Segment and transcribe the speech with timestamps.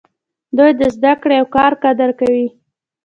[0.57, 2.47] دوی د زده کړې او کار قدر کوي.